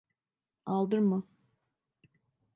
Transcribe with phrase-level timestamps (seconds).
[0.65, 1.23] Aldırma.